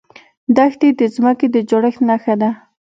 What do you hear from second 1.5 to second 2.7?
د جوړښت نښه ده.